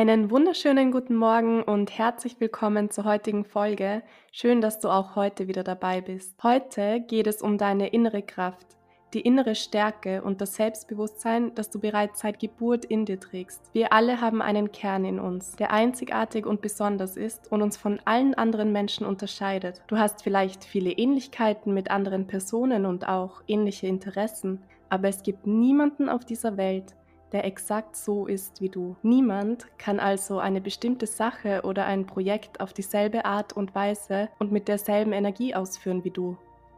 [0.00, 4.02] Einen wunderschönen guten Morgen und herzlich willkommen zur heutigen Folge.
[4.32, 6.42] Schön, dass du auch heute wieder dabei bist.
[6.42, 8.66] Heute geht es um deine innere Kraft,
[9.12, 13.60] die innere Stärke und das Selbstbewusstsein, das du bereits seit Geburt in dir trägst.
[13.74, 18.00] Wir alle haben einen Kern in uns, der einzigartig und besonders ist und uns von
[18.06, 19.82] allen anderen Menschen unterscheidet.
[19.86, 25.46] Du hast vielleicht viele Ähnlichkeiten mit anderen Personen und auch ähnliche Interessen, aber es gibt
[25.46, 26.94] niemanden auf dieser Welt,
[27.32, 28.96] der exakt so ist wie du.
[29.02, 34.52] Niemand kann also eine bestimmte Sache oder ein Projekt auf dieselbe Art und Weise und
[34.52, 36.36] mit derselben Energie ausführen wie du.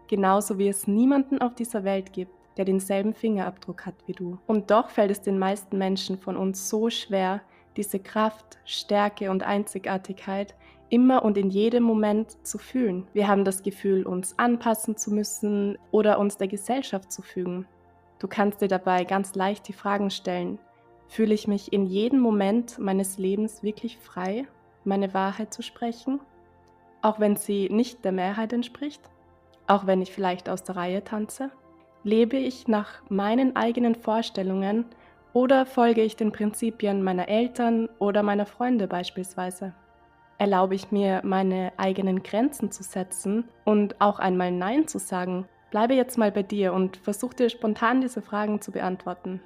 [0.08, 4.38] Genauso wie es niemanden auf dieser Welt gibt, der denselben Fingerabdruck hat wie du.
[4.46, 7.40] Und doch fällt es den meisten Menschen von uns so schwer,
[7.76, 10.54] diese Kraft, Stärke und Einzigartigkeit
[10.90, 13.06] immer und in jedem Moment zu fühlen.
[13.14, 17.66] Wir haben das Gefühl, uns anpassen zu müssen oder uns der Gesellschaft zu fügen.
[18.22, 20.60] Du kannst dir dabei ganz leicht die Fragen stellen,
[21.08, 24.46] fühle ich mich in jedem Moment meines Lebens wirklich frei,
[24.84, 26.20] meine Wahrheit zu sprechen,
[27.00, 29.02] auch wenn sie nicht der Mehrheit entspricht,
[29.66, 31.50] auch wenn ich vielleicht aus der Reihe tanze?
[32.04, 34.84] Lebe ich nach meinen eigenen Vorstellungen
[35.32, 39.74] oder folge ich den Prinzipien meiner Eltern oder meiner Freunde beispielsweise?
[40.38, 45.94] Erlaube ich mir, meine eigenen Grenzen zu setzen und auch einmal Nein zu sagen, Bleibe
[45.94, 49.40] jetzt mal bei dir und versuch dir spontan diese Fragen zu beantworten.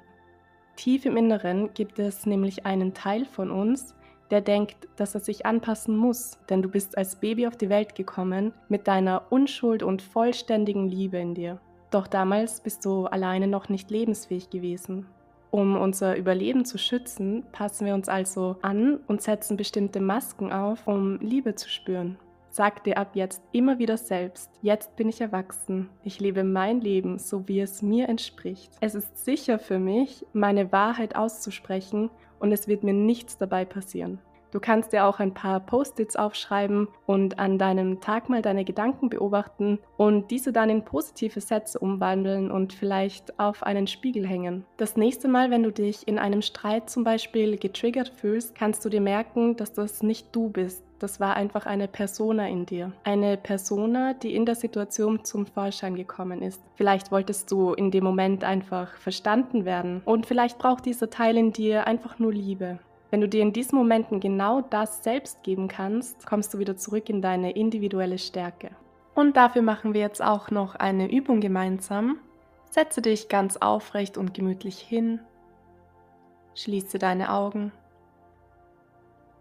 [0.75, 3.95] Tief im Inneren gibt es nämlich einen Teil von uns,
[4.29, 7.95] der denkt, dass er sich anpassen muss, denn du bist als Baby auf die Welt
[7.95, 11.61] gekommen mit deiner Unschuld und vollständigen Liebe in dir.
[11.91, 15.05] Doch damals bist du alleine noch nicht lebensfähig gewesen.
[15.49, 20.87] Um unser Überleben zu schützen, passen wir uns also an und setzen bestimmte Masken auf,
[20.87, 22.17] um Liebe zu spüren.
[22.57, 27.19] Sag dir ab jetzt immer wieder selbst, jetzt bin ich erwachsen, ich lebe mein Leben
[27.19, 28.71] so, wie es mir entspricht.
[28.81, 34.17] Es ist sicher für mich, meine Wahrheit auszusprechen und es wird mir nichts dabei passieren.
[34.51, 39.09] Du kannst dir auch ein paar Post-its aufschreiben und an deinem Tag mal deine Gedanken
[39.09, 44.65] beobachten und diese dann in positive Sätze umwandeln und vielleicht auf einen Spiegel hängen.
[44.77, 48.89] Das nächste Mal, wenn du dich in einem Streit zum Beispiel getriggert fühlst, kannst du
[48.89, 50.83] dir merken, dass das nicht du bist.
[50.99, 52.91] Das war einfach eine Persona in dir.
[53.03, 56.61] Eine Persona, die in der Situation zum Vorschein gekommen ist.
[56.73, 61.53] Vielleicht wolltest du in dem Moment einfach verstanden werden und vielleicht braucht dieser Teil in
[61.53, 62.79] dir einfach nur Liebe.
[63.09, 67.09] Wenn du dir in diesen Momenten genau das selbst geben kannst, kommst du wieder zurück
[67.09, 68.71] in deine individuelle Stärke.
[69.15, 72.19] Und dafür machen wir jetzt auch noch eine Übung gemeinsam.
[72.69, 75.21] Setze dich ganz aufrecht und gemütlich hin.
[76.53, 77.71] Schließe deine Augen.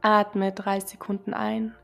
[0.01, 1.75] Atme drei Sekunden ein.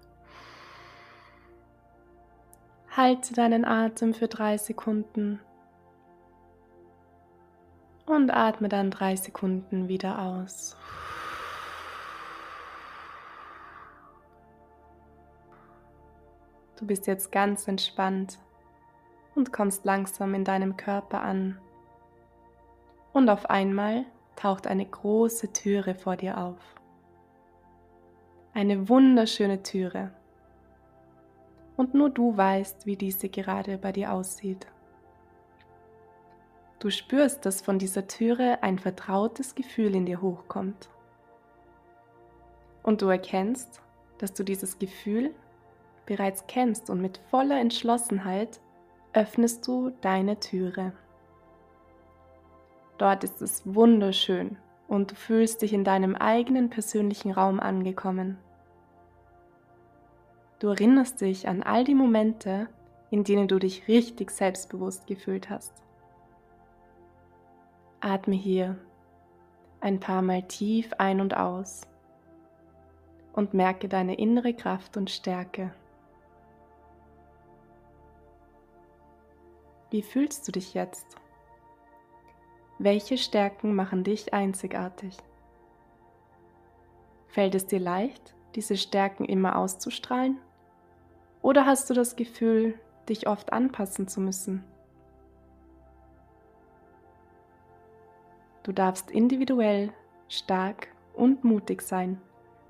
[2.97, 5.41] Halte deinen Atem für drei Sekunden.
[8.06, 10.76] Und atme dann drei Sekunden wieder aus.
[16.77, 18.38] Du bist jetzt ganz entspannt
[19.34, 21.59] und kommst langsam in deinem Körper an.
[23.12, 24.05] Und auf einmal
[24.37, 26.59] taucht eine große Türe vor dir auf.
[28.55, 30.12] Eine wunderschöne Türe.
[31.77, 34.66] Und nur du weißt, wie diese gerade bei dir aussieht.
[36.78, 40.91] Du spürst, dass von dieser Türe ein vertrautes Gefühl in dir hochkommt.
[42.82, 43.81] Und du erkennst,
[44.19, 45.32] dass du dieses Gefühl
[46.06, 48.60] bereits kennst und mit voller Entschlossenheit
[49.12, 50.92] öffnest du deine Türe.
[52.98, 54.56] Dort ist es wunderschön
[54.88, 58.38] und du fühlst dich in deinem eigenen persönlichen Raum angekommen.
[60.58, 62.69] Du erinnerst dich an all die Momente,
[63.10, 65.72] in denen du dich richtig selbstbewusst gefühlt hast.
[68.00, 68.76] Atme hier
[69.80, 71.82] ein paar Mal tief ein und aus
[73.32, 75.72] und merke deine innere Kraft und Stärke.
[79.92, 81.19] Wie fühlst du dich jetzt?
[82.78, 85.19] Welche Stärken machen dich einzigartig?
[87.28, 90.38] Fällt es dir leicht, diese Stärken immer auszustrahlen?
[91.43, 94.64] Oder hast du das Gefühl, dich oft anpassen zu müssen?
[98.62, 99.93] Du darfst individuell,
[100.26, 102.19] stark und mutig sein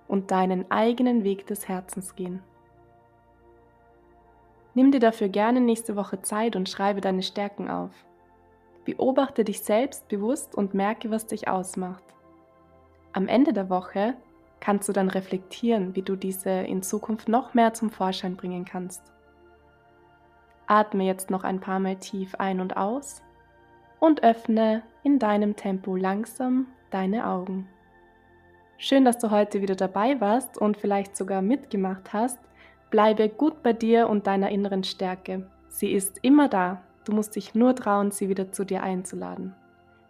[0.09, 2.43] und deinen eigenen Weg des Herzens gehen.
[4.75, 7.91] Nimm dir dafür gerne nächste Woche Zeit und schreibe deine Stärken auf.
[8.85, 12.05] Beobachte dich selbst bewusst und merke, was dich ausmacht.
[13.13, 14.15] Am Ende der Woche
[14.61, 19.03] kannst du dann reflektieren, wie du diese in Zukunft noch mehr zum Vorschein bringen kannst.
[20.67, 23.23] Atme jetzt noch ein paar Mal tief ein und aus
[24.01, 27.69] und öffne in deinem Tempo langsam deine Augen.
[28.79, 32.39] Schön, dass du heute wieder dabei warst und vielleicht sogar mitgemacht hast.
[32.93, 35.47] Bleibe gut bei dir und deiner inneren Stärke.
[35.69, 36.83] Sie ist immer da.
[37.07, 39.55] Du musst dich nur trauen, sie wieder zu dir einzuladen.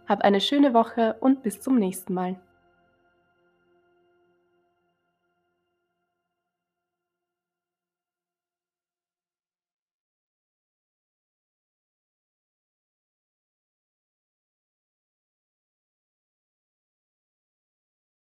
[0.08, 2.40] Hab eine schöne Woche und bis zum nächsten Mal.